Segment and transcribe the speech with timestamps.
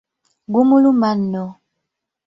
[0.53, 1.45] Gumuluma nno.